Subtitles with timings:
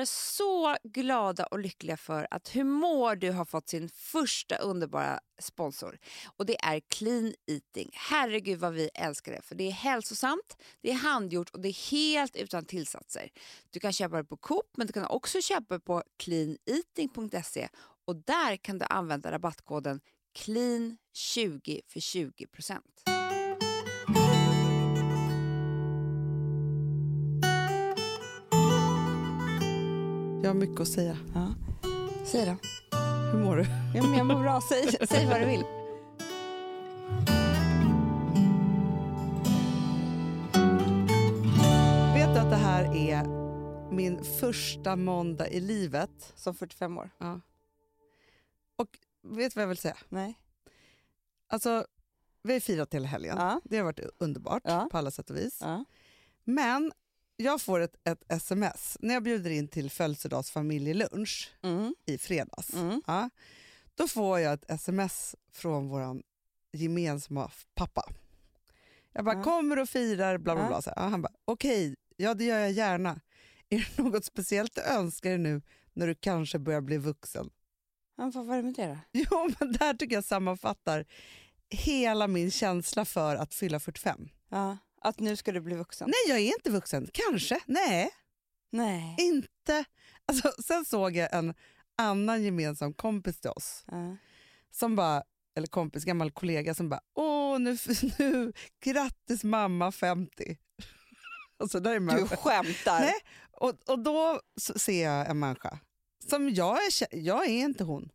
[0.00, 5.20] är så glada och lyckliga för att Hur mår du har fått sin första underbara
[5.38, 5.98] sponsor.
[6.36, 7.90] Och Det är Clean Eating.
[7.92, 9.42] Herregud vad vi älskar det.
[9.42, 13.30] För Det är hälsosamt, det är handgjort och det är helt utan tillsatser.
[13.70, 17.68] Du kan köpa det på Coop men du kan också köpa det på cleaneating.se
[18.06, 20.00] och där kan du använda rabattkoden
[20.38, 22.46] CLEAN20 för 20
[23.06, 23.11] Jag
[30.52, 31.16] har mycket att säga.
[31.34, 31.54] Ja.
[32.24, 32.56] Säg då.
[33.32, 33.62] Hur mår du?
[33.94, 34.60] Ja, men jag mår bra.
[34.68, 35.64] Säg, säg vad du vill.
[42.14, 43.24] Vet du att det här är
[43.92, 46.32] min första måndag i livet?
[46.36, 47.10] Som 45 år?
[47.18, 47.40] Ja.
[48.76, 48.88] Och
[49.22, 49.96] vet du vad jag vill säga?
[50.08, 50.38] Nej.
[51.48, 51.86] Alltså,
[52.42, 53.36] vi har firat hela helgen.
[53.38, 53.60] Ja.
[53.64, 54.88] Det har varit underbart Ja.
[54.90, 55.58] på alla sätt och vis.
[55.60, 55.84] Ja.
[56.44, 56.92] Men
[57.42, 61.94] jag får ett, ett sms när jag bjuder in till födelsedagsfamiljelunch Mm.
[62.06, 62.74] i fredags.
[62.74, 63.02] Mm.
[63.06, 63.30] Ja.
[63.94, 66.22] Då får jag ett sms från vår
[66.72, 68.04] gemensamma pappa.
[69.12, 69.42] Jag bara, Ja.
[69.42, 70.80] kommer och firar, bla bla bla.
[70.86, 73.20] Ja, Han bara, okej, ja det gör jag gärna.
[73.68, 77.50] Är det något speciellt du önskar dig nu när du kanske börjar bli vuxen?
[78.16, 78.98] Ja, vad var det med det då?
[79.30, 81.04] Jo, men där tycker jag sammanfattar
[81.70, 84.28] hela min känsla för att fylla 45.
[84.48, 84.76] Ja.
[85.04, 86.08] Att nu ska du bli vuxen?
[86.10, 87.08] Nej, jag är inte vuxen.
[87.12, 87.60] Kanske.
[87.66, 88.10] Nej,
[88.70, 89.16] Nej.
[89.18, 89.84] inte.
[90.26, 91.54] Alltså, sen såg jag en
[91.96, 94.16] annan gemensam kompis till oss Ja.
[94.70, 95.22] som bara,
[95.56, 97.76] eller kompis, gammal kollega som bara, åh nu,
[98.18, 100.58] nu grattis mamma 50.
[101.58, 102.36] alltså, där är Du människa.
[102.36, 103.00] skämtar?
[103.00, 103.14] Nej.
[103.52, 105.78] Och, och då ser jag en människa
[106.28, 108.08] som jag är, jag är inte hon.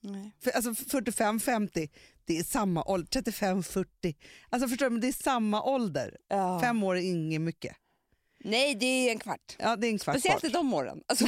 [0.00, 0.36] Nej.
[0.40, 1.88] För, alltså 45-50,
[2.28, 3.20] det är samma ålder.
[3.20, 4.14] 35-40,
[4.50, 6.16] alltså förstår du, men det är samma ålder.
[6.28, 6.60] Ja.
[6.60, 7.76] Fem år är inget mycket.
[8.44, 9.56] Nej, det är en kvart.
[9.58, 11.02] Ja, det är en kvart Speciellt i de åren.
[11.06, 11.26] Alltså,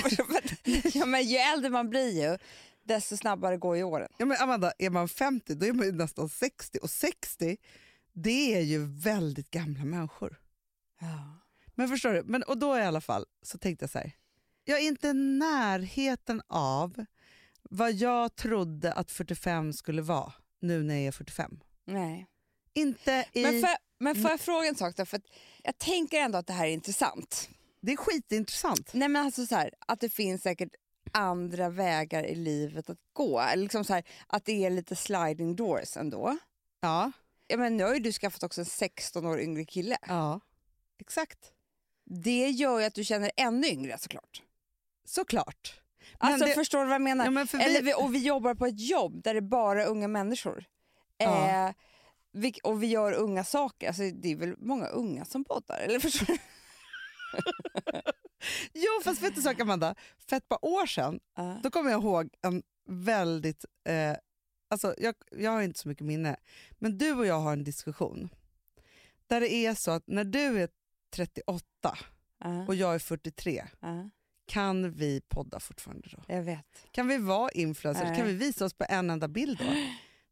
[0.95, 2.39] ja, men ju äldre man blir ju,
[2.85, 4.09] desto snabbare går ju åren.
[4.19, 7.57] Ja, men Amanda, är man 50 då är man nästan 60 och 60
[8.13, 10.41] det är ju väldigt gamla människor.
[11.01, 11.41] Ja.
[11.75, 14.13] Men förstår du, men, och då i alla fall så tänkte jag så här,
[14.65, 17.05] jag är inte i närheten av
[17.63, 21.61] vad jag trodde att 45 skulle vara nu när jag är 45.
[21.87, 22.27] Nej.
[22.75, 23.43] Inte i...
[23.43, 25.07] Men, för, men får jag fråga en sak då?
[25.07, 25.21] För
[25.63, 27.51] jag tänker ändå att det här är intressant.
[27.81, 28.95] Det är skitintressant.
[28.95, 30.75] Nej men alltså så här, att det finns säkert
[31.13, 33.43] andra vägar i livet att gå.
[33.57, 36.39] Liksom så här, att det är lite sliding doors ändå.
[36.81, 37.13] Ja,
[37.51, 39.99] Ja, men nu har ju du skaffat också en 16 år yngre kille.
[40.09, 40.41] ja.
[40.99, 41.53] exakt.
[42.05, 44.43] Det gör ju att du känner ännu yngre såklart.
[45.05, 45.81] Såklart.
[46.19, 47.25] Alltså det- förstår du vad jag menar?
[47.25, 50.09] Ja, men Eller vi, och vi jobbar på ett jobb där det är bara unga
[50.09, 50.65] människor.
[51.17, 51.67] Ja.
[51.67, 51.73] Eh,
[52.33, 53.87] vi, och vi gör unga saker.
[53.89, 55.79] Alltså, det är väl många unga som poddar?
[55.79, 56.39] Eller förstår du?
[58.73, 59.95] Jo, fast vet du sak Amanda?
[60.29, 61.61] För ett par år sedan Ja.
[61.63, 63.65] Då kommer jag ihåg en väldigt...
[63.85, 64.17] Eh,
[64.71, 66.37] alltså jag, jag har inte så mycket minne,
[66.79, 68.29] men du och jag har en diskussion
[69.27, 70.69] där det är så att när du är
[71.15, 71.65] 38
[72.45, 74.11] Ja, och jag är 43, ja,
[74.51, 76.35] kan vi podda fortfarande då?
[76.35, 76.87] jag vet.
[76.93, 78.05] Kan vi vara influencers?
[78.07, 78.17] Nej.
[78.17, 79.65] Kan vi visa oss på en enda bild då?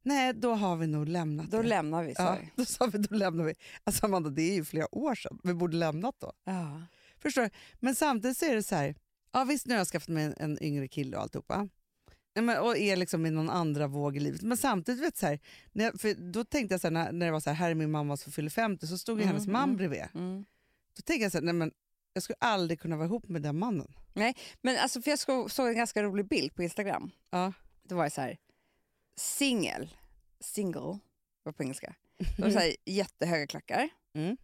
[0.03, 1.69] Nej, då har vi nog lämnat Då det.
[1.69, 2.15] lämnar vi.
[2.19, 2.49] ja, Sorry.
[2.57, 3.55] då sa vi, då lämnar vi.
[3.85, 5.39] Alltså Amanda, det är ju flera år sedan.
[5.43, 6.33] Vi borde lämnat då.
[6.45, 6.83] Ja.
[7.19, 7.51] Förstår du?
[7.81, 8.95] Men samtidigt så är det så här,
[9.33, 11.69] ja visst nu har jag skaffat mig en, en yngre kille och alltihopa.
[12.35, 14.43] Ja, men, och är liksom i någon andra våg i livet.
[14.43, 15.39] Men samtidigt, vet, så här,
[15.73, 17.71] när jag, för då tänkte jag så här, när, när det var så här, här
[17.71, 19.77] är min mamma som fyller 50, så stod ju Mm, hennes man mm.
[19.77, 20.05] bredvid.
[20.15, 20.45] Mm.
[20.97, 21.73] Då tänkte jag så här, nej men
[22.19, 23.95] jag skulle aldrig kunna vara ihop med den mannen.
[24.63, 25.19] Men alltså, för jag
[25.51, 27.11] såg en ganska rolig bild på Instagram.
[27.31, 27.53] Ja.
[27.83, 28.37] Det var så här,
[29.17, 29.95] singel,
[30.41, 30.99] single,
[31.43, 31.95] var på engelska.
[32.37, 33.89] Det var så här, jättehöga klackar.
[34.15, 34.37] Mm.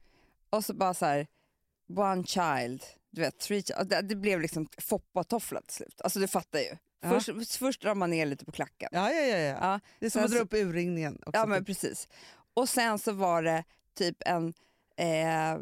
[0.51, 1.27] Och så bara så här,
[1.97, 6.01] one child, du vet, three det, det blev liksom foppatoffla till slut.
[6.01, 6.77] Alltså du fattar ju.
[7.01, 7.21] Ja.
[7.21, 8.89] Först, först drar man ner lite på klacken.
[8.93, 9.56] Ja, ja, ja, ja.
[9.61, 11.15] Ja, Det är som att dra upp urringningen.
[11.27, 11.67] Också, Ja men typ.
[11.67, 12.09] precis.
[12.55, 13.65] Och sen så var det
[13.95, 14.55] typ en,
[14.97, 15.59] eh,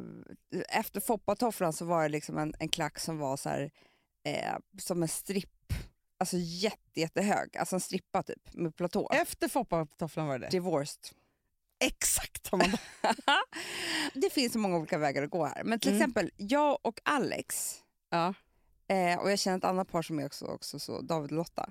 [0.68, 3.70] efter foppatofflan så var det liksom en, en klack som var så här,
[4.24, 5.72] eh, som en stripp,
[6.18, 9.08] alltså jätte, jättehög, alltså en strippa typ med platå.
[9.12, 10.48] Efter foppatofflan var det?
[10.48, 11.04] Divorced.
[11.84, 12.50] Exakt
[14.14, 15.64] det finns så många olika vägar att gå här.
[15.64, 16.00] Men till Mm.
[16.02, 17.76] exempel jag och Alex,
[18.10, 18.34] ja.
[18.88, 21.70] eh, och jag känner ett annat par som är också, också så, David och Lotta.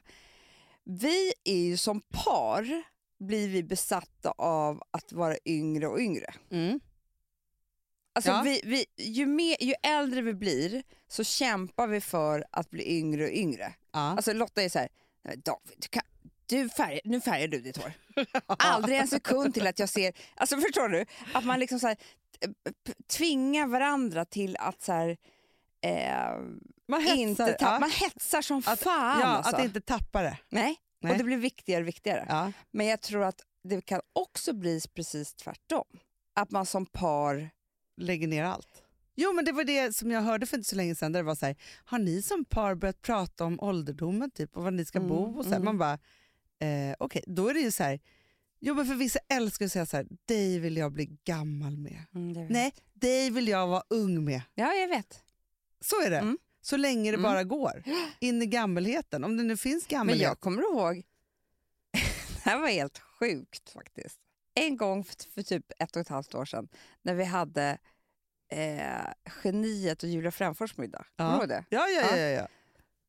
[0.83, 2.83] Vi är ju som par,
[3.19, 6.33] blir vi besatta av att vara yngre och yngre.
[6.51, 6.79] Mm.
[8.13, 8.41] Alltså Ja.
[8.41, 13.23] vi, vi, ju, mer, ju äldre vi blir så kämpar vi för att bli yngre
[13.23, 13.73] och yngre.
[13.91, 13.99] Ja.
[13.99, 14.89] Alltså Lotta är så här,
[15.23, 16.03] "Nej, David, du kan,
[16.45, 17.93] du färg, nu färgar du ditt hår.
[18.47, 21.05] Aldrig en sekund till att jag ser, alltså förstår du?
[21.33, 21.95] Att man liksom så här,
[22.85, 25.17] p- tvingar varandra till att så här,
[25.81, 26.39] eh,
[26.87, 27.15] Man hetsar.
[27.15, 27.79] inte ja.
[27.79, 29.19] Man hetsar som Att- fan.
[29.21, 29.55] ja, alltså.
[29.55, 30.37] att inte tappa det.
[30.49, 30.75] Nej.
[30.99, 31.11] Nej.
[31.11, 32.25] och det blir viktigare och viktigare.
[32.29, 32.51] Ja.
[32.71, 35.85] Men jag tror att det kan också bli precis tvärtom.
[36.35, 37.49] Att man som par...
[38.01, 38.83] Lägger ner allt.
[39.15, 41.11] Jo men det var det som jag hörde för inte så länge sedan.
[41.11, 41.55] Där det var så här,
[41.85, 45.37] har ni som par börjat prata om ålderdomen typ, och var ni ska Mm, bo?
[45.37, 45.55] Och så här.
[45.57, 45.65] mm.
[45.65, 45.93] Man bara,
[46.59, 47.99] eh, okej då är det ju så här,
[48.59, 52.03] jo men för vissa älskar att säga så här, dig vill jag bli gammal med.
[52.49, 54.41] Nej, dig vill jag vara ung med.
[54.55, 55.23] Ja, jag vet.
[55.81, 56.19] Så är det.
[56.19, 56.37] Mm.
[56.61, 57.23] Så länge det Mm.
[57.31, 57.83] bara går.
[58.19, 59.23] In i gammelheten.
[59.23, 60.21] Om det nu finns Men gammelhet.
[60.23, 60.95] jag kommer ihåg,
[62.43, 64.19] det här var helt sjukt faktiskt.
[64.53, 66.67] En gång för, för typ ett och ett halvt år sedan
[67.01, 67.77] när vi hade
[68.51, 69.13] eh,
[69.43, 71.05] Geniet och Julia Fränfors middag.
[71.15, 71.31] Ja.
[71.31, 71.65] Kommer du det?
[71.69, 72.17] Ja, ja, ja.
[72.17, 72.47] ja, ja.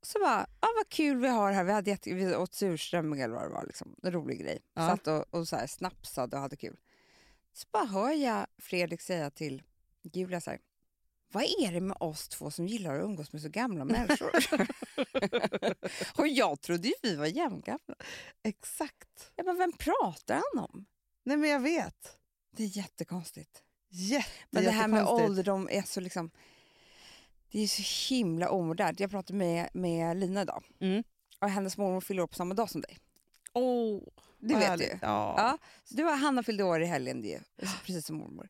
[0.03, 1.65] Så bara, ah, vad kul vi har här.
[1.65, 3.67] Vi, hade jätte, vi åt surströmming eller vad det var.
[3.67, 3.97] Liksom.
[4.03, 4.59] En rolig grej.
[4.75, 4.89] Ja.
[4.89, 6.77] Satt och, och så här, snapsade och hade kul.
[7.53, 9.63] Så bara hör jag Fredrik säga till
[10.03, 10.61] Julia så här,
[11.33, 14.31] vad är det med oss två som gillar att umgås med så gamla människor?
[16.21, 17.95] och jag trodde ju vi var jämngamla.
[18.43, 19.33] Exakt.
[19.37, 20.87] Jag bara, vem pratar han om?
[21.23, 22.19] Nej men jag vet.
[22.51, 23.63] Det är jättekonstigt.
[23.89, 26.31] Jätte, Men det här med ålderdom är så liksom...
[27.51, 29.01] Det är så himla omodernt.
[29.01, 30.65] Jag pratade med, med Lina idag.
[30.81, 31.05] Mm.
[31.41, 32.99] Och hennes mormor fyller år på samma dag som dig.
[33.53, 34.01] Åh,
[34.39, 34.91] Det vet härligt.
[34.91, 34.99] du.
[35.03, 35.35] Ja.
[35.37, 38.49] Ja, så du har Hanna fyllde år i helgen, ju, precis som mormor.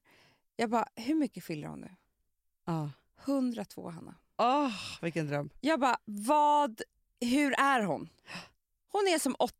[0.56, 1.90] Jag bara, hur mycket fyller hon nu?
[2.64, 2.90] Ja.
[3.24, 4.14] 102 Hanna.
[4.36, 4.72] Åh,
[5.02, 5.50] vilken dröm.
[5.60, 6.82] Jag bara, vad,
[7.20, 8.08] hur är hon?
[8.88, 9.54] Hon är som 80.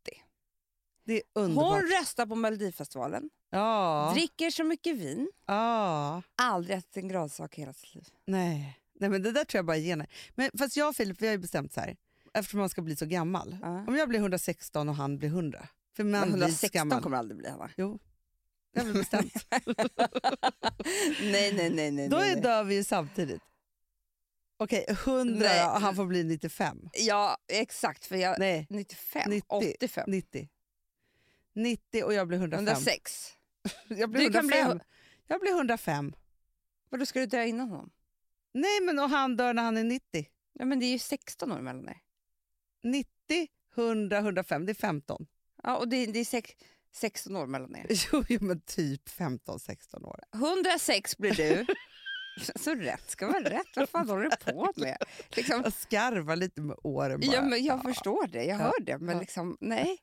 [1.05, 1.73] Det är underbart.
[1.73, 4.11] Hon röstar på Melodifestivalen, ja.
[4.15, 6.21] dricker så mycket vin, ja.
[6.35, 8.07] aldrig ätit en grönsak i hela sitt liv.
[8.25, 8.79] Nej.
[8.99, 10.07] Nej, men det där tror jag bara är gener.
[10.35, 11.95] Men fast jag och Filip vi har ju bestämt så här,
[12.33, 13.57] eftersom man ska bli så gammal.
[13.61, 13.85] Ja.
[13.87, 15.67] Om jag blir 116 och han blir 100.
[15.95, 17.01] För blir 116 gammal.
[17.01, 17.69] kommer aldrig bli Hanna.
[17.77, 17.99] Jo,
[18.73, 19.33] det har vi bestämt.
[21.21, 21.91] nej, nej, nej.
[21.91, 22.41] nej Då är, nej.
[22.41, 23.41] dör vi ju samtidigt.
[24.57, 25.65] Okej, 100 Nej.
[25.65, 26.89] och han får bli 95.
[26.93, 28.05] Ja, exakt.
[28.05, 29.45] För jag, Nej, 95, 90.
[29.49, 30.49] 85, 90.
[31.55, 32.65] 90 och jag blir 105.
[32.67, 33.33] 106.
[33.87, 34.77] Jag blir Du kan 105.
[34.77, 34.85] bli-
[35.27, 36.13] Jag blir 105.
[36.89, 37.91] Vadå, ska du dö innan honom?
[38.53, 40.27] Nej, men och han dör när han är 90.
[40.53, 41.97] Ja, men det är ju 16 år mellan er.
[42.83, 43.07] 90,
[43.75, 44.65] 100, 105.
[44.65, 45.25] Det är 15.
[45.63, 46.51] Ja, och det, det är sex,
[46.91, 47.85] 16 år mellan er.
[48.11, 50.19] Jo, jo men typ 15-16 år.
[50.33, 51.65] 106 blir du.
[52.55, 53.67] Så rätt ska vara rätt.
[53.75, 54.97] Vad fan håller du på med?
[55.29, 57.33] Liksom, Jag skarvar lite med åren bara.
[57.33, 58.63] ja, men jag förstår det, jag Ja.
[58.63, 58.97] hör det.
[58.97, 59.21] Men Ja.
[59.21, 59.97] liksom, nej.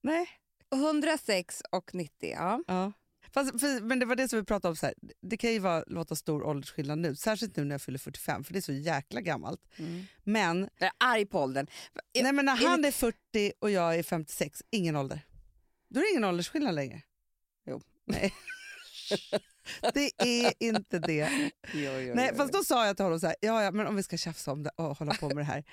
[0.00, 0.28] Nej.
[0.74, 2.62] 106 och 90, ja.
[2.66, 2.92] Ja.
[3.32, 4.94] Fast, för, men det var det som vi pratade om, så här.
[5.22, 8.52] det kan ju vara, låta stor åldersskillnad nu, särskilt nu när jag fyller 45 för
[8.52, 9.60] det är så jäkla gammalt.
[10.24, 11.66] Men, Jag är arg på åldern.
[12.22, 15.20] Nej, men när är han det- är 40 och jag är 56, ingen ålder.
[15.88, 17.02] Då är det ingen åldersskillnad längre.
[17.66, 17.80] Jo.
[18.06, 18.34] Nej.
[19.94, 21.30] det är inte det.
[21.74, 23.86] Jo, jo, Nej, jo, fast då sa jag till honom så här, ja, ja, men
[23.86, 25.64] om vi ska tjafsa om det och hålla på med det här.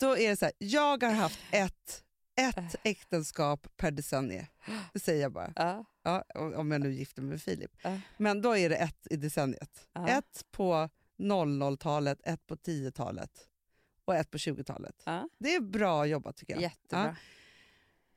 [0.00, 2.04] Då är det så här, jag har haft ett,
[2.38, 4.44] ett äktenskap per decennium.
[4.92, 5.52] Det säger jag bara.
[5.56, 6.24] Ja, Ja,
[6.56, 7.70] om jag nu gifter mig med Filip.
[7.82, 8.00] Ja.
[8.16, 9.88] Men då är det ett i decenniet.
[9.92, 10.08] Ja.
[10.08, 10.88] Ett på
[11.18, 13.48] 00-talet, ett på 10-talet
[14.04, 15.02] och ett på 20-talet.
[15.06, 15.28] ja.
[15.38, 16.62] Det är bra jobbat tycker jag.
[16.62, 17.04] Jättebra.
[17.06, 17.14] Ja.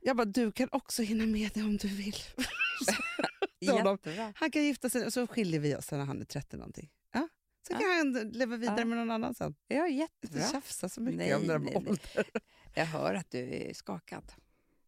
[0.03, 2.15] Jag bara, du kan också hinna med det om du vill.
[3.59, 4.33] Jättebra.
[4.35, 6.89] Han kan gifta sig och så skiljer vi oss när han är 30 någonting.
[7.13, 7.27] Ja.
[7.67, 7.79] Så Ja.
[7.79, 9.55] kan han leva vidare med någon annan sen.
[9.67, 10.47] Ja, Inte jättebra.
[10.51, 11.89] tjafsa så mycket Nej, om det där nej, med nej.
[11.91, 12.25] ålder.
[12.73, 14.31] Jag hör att du är skakad.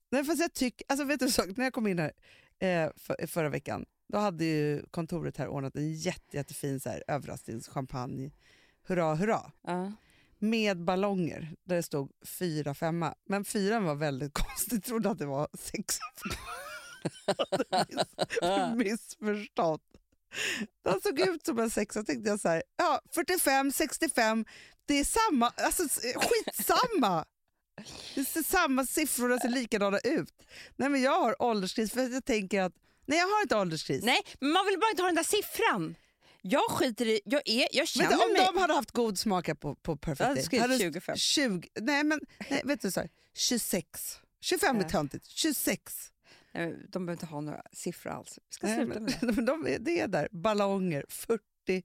[0.09, 2.11] Nej, fast jag tycker, alltså vet du sak, när jag kom in här
[2.59, 7.03] eh, för, förra veckan, då hade ju kontoret här ordnat en jätte, jättefin så här,
[7.07, 8.31] överraskningschampagne.
[8.87, 9.51] Hurra, hurra.
[9.61, 9.91] Ja.
[10.39, 13.15] Med ballonger där det stod fyra, femma.
[13.25, 15.99] Men fyran var väldigt konstig, jag trodde att det var sex.
[18.75, 19.81] Miss, missförstått.
[20.83, 24.45] Den såg ut som en sexa, tänkte jag så här, ja 45, 65,
[24.85, 25.83] det är samma, alltså
[26.15, 27.25] skitsamma.
[28.15, 30.33] Det är samma siffror, de ser likadana ut.
[30.75, 32.73] Nej men jag har ålderskris för jag tänker att,
[33.05, 34.03] nej jag har inte ålderskris.
[34.03, 35.95] Nej, men man vill bara inte ha den där siffran.
[36.41, 37.21] Jag skiter i...
[37.25, 38.45] Jag, är, jag känner du, om mig...
[38.53, 41.15] de hade haft god smak på, på Perfect Day, hade 25.
[41.17, 44.19] 20, nej men nej, vet du så här, 26.
[44.41, 46.11] 25 är töntigt, 26.
[46.53, 48.39] Nej, men De behöver inte ha några siffror alls.
[48.49, 49.25] Vi ska Nej, sluta med det.
[49.25, 51.41] men, men de är, det är där, ballonger, 40.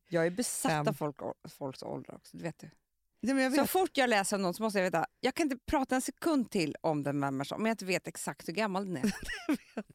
[0.08, 0.88] Jag är besatt Fem.
[0.88, 1.16] av folk,
[1.58, 2.36] folks ålder också.
[2.36, 2.70] Det vet du.
[3.20, 5.06] Jag Så fort jag läser om någon så måste jag veta.
[5.20, 8.48] Jag kan inte prata en sekund till om den människan om jag inte vet exakt
[8.48, 9.14] hur gammal den är.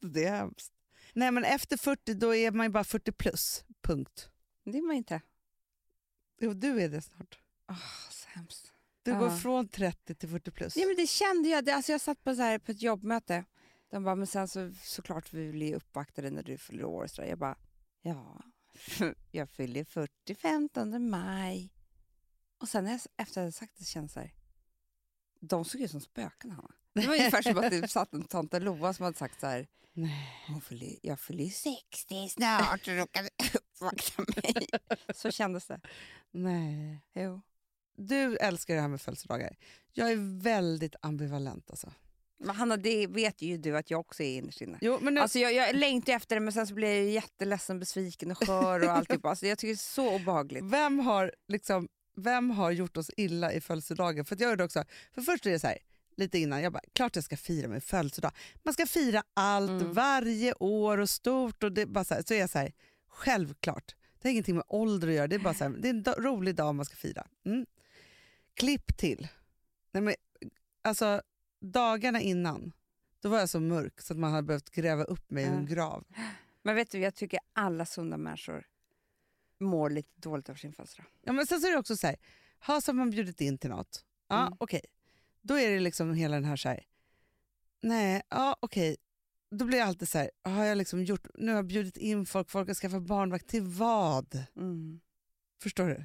[0.12, 0.72] Det är hemskt.
[1.12, 4.28] Nej men efter 40 då är man ju bara 40 plus, punkt.
[4.64, 5.20] Det är man inte.
[6.40, 7.38] Jo, du är det snart.
[7.68, 8.72] Oh, så hemskt.
[9.02, 9.18] Du Ja.
[9.18, 10.76] går från 30 till 40 plus.
[10.76, 11.64] Ja, men det kände jag.
[11.64, 13.44] Det, alltså jag satt på, så här, på ett jobbmöte.
[13.90, 17.06] De bara, men sen så, såklart vi vill ju uppvakta dig när du fyller år.
[17.06, 17.28] Så där.
[17.28, 17.58] Jag bara,
[18.02, 18.40] ja,
[19.30, 21.73] jag fyller 40 15 maj.
[22.58, 24.34] Och sen när jag, efter att jag hade sagt det kände jag så här,
[25.40, 26.74] de såg ut som spöken Hanna.
[26.94, 29.66] Det var ungefär som att det satt en tante Loa som hade sagt så här,
[29.96, 30.44] Nej.
[30.48, 34.66] Hon fyller, jag fyller ju 60 snart och råkade uppvakta mig.
[35.14, 35.80] Så kändes det.
[36.30, 37.00] Nej.
[37.14, 37.40] Jo.
[37.96, 39.56] Du älskar det här med födelsedagar.
[39.92, 41.92] Jag är väldigt ambivalent alltså.
[42.38, 44.78] Men Hanna, det vet ju du att jag också är innerst inne.
[44.80, 47.10] Jo, men nu, Alltså jag, jag längtar efter det men sen så blir jag ju
[47.10, 49.24] jätteledsen, besviken och skör och alltihop.
[49.24, 50.64] Alltså jag tycker det är så obehagligt.
[50.64, 54.24] vem, har liksom, vem har gjort oss illa i födelsedagen?
[54.24, 54.84] För att jag gör det också.
[55.12, 55.78] För först är det så här,
[56.16, 58.32] lite innan, jag bara, klart jag ska fira min födelsedag.
[58.62, 59.92] Man ska fira allt Mm.
[59.92, 61.62] varje år och stort.
[61.62, 62.72] Och det bara så, här, så är jag så här,
[63.08, 63.94] självklart.
[64.18, 66.04] Det har ingenting med ålder att göra, det är bara så här, det är en
[66.04, 67.26] rolig dag man ska fira.
[67.44, 67.66] Mm.
[68.54, 69.28] Klipp till.
[69.92, 70.14] Nej, men,
[70.82, 71.22] alltså,
[71.60, 72.72] dagarna innan,
[73.20, 75.66] då var jag så mörk så att man hade behövt gräva upp mig i en
[75.66, 76.04] grav.
[76.62, 78.66] Men vet du, jag tycker alla sunda människor
[79.60, 81.06] mår lite dåligt av sin födelsedag.
[81.22, 82.16] Ja, men sen så är det också så här,
[82.66, 84.04] ha, har man bjudit in till något.
[84.28, 84.56] Ja, Mm.
[84.60, 84.80] okej.
[85.42, 86.84] Då är det liksom hela den här så här,
[87.82, 88.96] nej, ja okej.
[89.50, 92.26] Då blir jag alltid så här, har jag liksom gjort, nu har jag bjudit in
[92.26, 94.44] folk, folk har skaffat barnvakt, till vad?
[94.56, 95.00] Mm.
[95.62, 96.04] Förstår du?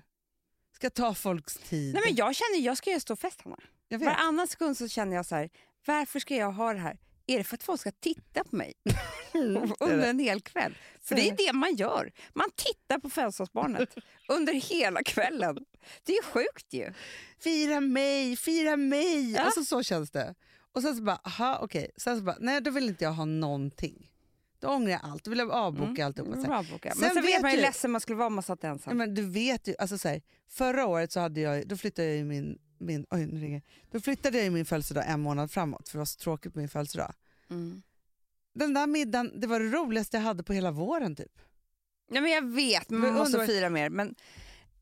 [0.75, 1.93] Ska ta folks tid.
[1.93, 3.57] Nej men jag känner, jag ska göra stor fest Hanna.
[3.89, 5.49] Varannan sekund så känner jag så här,
[5.85, 6.99] varför ska jag ha det här?
[7.29, 8.73] Är det för att folk ska titta på mig
[9.33, 10.77] Mm, under en hel kväll?
[11.01, 12.11] För det är det man gör.
[12.33, 13.89] Man tittar på födelsedagsbarnet
[14.27, 15.57] under hela kvällen.
[16.03, 16.93] Det är ju sjukt ju.
[17.39, 19.31] Fira mig, fira mig!
[19.31, 19.41] Ja.
[19.41, 20.35] Alltså så känns det.
[20.71, 21.91] Och sen så bara, aha okej.
[21.97, 24.11] Sen så bara, nej då vill inte jag ha någonting.
[24.59, 26.05] Då ångrar jag allt, då vill jag avboka Mm.
[26.05, 26.63] alltihopa.
[26.71, 26.91] boka.
[26.91, 28.69] Sen Men sen vet man ju hur ledsen man skulle vara om man satt Ja,
[28.69, 28.97] ensam.
[28.97, 32.25] men du vet ju, alltså så här, förra året så hade jag, då flyttade jag
[32.25, 33.61] min, min, oj, nu ringer.
[33.91, 36.69] Då flyttade jag min födelsedag en månad framåt för det var så tråkigt med min
[36.69, 37.13] födelsedag.
[37.49, 37.81] Mm.
[38.53, 41.41] Den där middagen, det var det roligaste jag hade på hela våren typ.
[42.11, 43.89] Ja, men jag vet, men man måste fira mer.
[43.89, 44.15] Men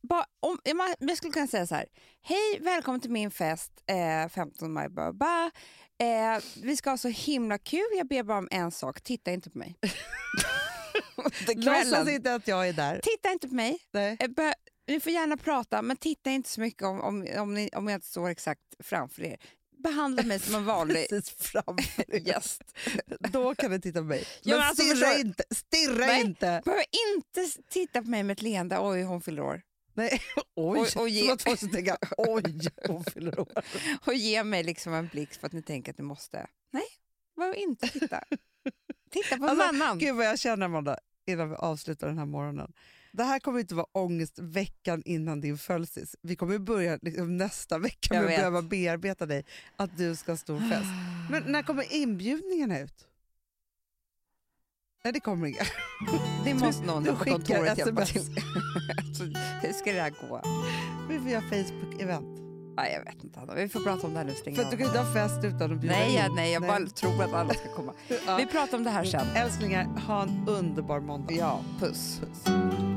[0.02, 0.60] bara, om,
[1.00, 1.86] jag skulle kunna säga så här.
[2.22, 4.90] Hej, välkommen till min fest eh, 15 maj.
[4.90, 5.52] Ba, ba.
[6.00, 7.88] Eh, vi ska ha så himla kul.
[7.98, 9.02] Jag ber bara om en sak.
[9.02, 9.76] Titta inte på mig.
[11.56, 13.00] Låtsas inte att jag är där.
[13.04, 13.80] Titta inte på mig.
[13.92, 14.18] Nej.
[14.88, 17.98] Ni får gärna prata, men titta inte så mycket om, om, om, ni, om jag
[17.98, 19.38] inte står exakt framför er.
[19.84, 22.28] Behandla mig som en vanlig Precis framför dig.
[22.28, 22.62] gäst.
[23.20, 24.20] Då kan du titta på mig.
[24.44, 25.44] Ja, Men men alltså, stirra förstår- inte!
[25.56, 26.22] Stirra Nej.
[26.22, 26.62] inte!
[26.66, 28.78] Behöver inte titta på mig med ett leende.
[28.80, 29.62] Oj, hon fyller år.
[29.94, 30.22] Nej.
[30.56, 32.44] Oj, Och- och ge- som att tänka oj,
[32.88, 33.64] hon fyller år.
[34.06, 36.48] och ge mig liksom en blixt för att ni tänker att ni måste.
[36.72, 36.84] Nej,
[37.36, 38.24] behöver inte titta.
[39.12, 40.00] Titta på Alltså, annan.
[40.00, 42.74] Gud vad jag känner Amanda, innan vi avslutar den här morgonen.
[43.12, 46.08] Det här kommer inte vara ångest veckan innan din födelsedag.
[46.22, 49.46] Vi kommer börja liksom nästa vecka med att behöva bearbeta dig
[49.76, 50.88] att du ska ha stor fest.
[51.32, 53.08] Men när kommer inbjudningarna ut?
[55.04, 55.58] Nej det kommer inga.
[56.46, 58.22] Det måste någon du på skickar kontoret hjälpa till.
[58.98, 59.24] alltså,
[59.62, 60.42] hur ska det här gå?
[61.10, 62.38] Vi får göra Facebook-event.
[62.76, 63.56] Nej, jag vet inte, Hanna.
[63.56, 64.34] Vi får prata om det här nu.
[64.34, 66.16] Stäng För du kan inte ha fest utan att bjuda Nej, in.
[66.16, 67.94] jag, nej, jag bara tror att alla ska komma.
[68.26, 68.38] Ja.
[68.38, 69.28] Vi pratar om det här sen.
[69.36, 71.34] Älsklingar, ha en underbar måndag.
[71.34, 72.20] Ja, puss.
[72.20, 72.97] Puss.